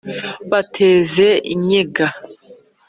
bateze 0.51 1.27
inyenga. 1.53 2.05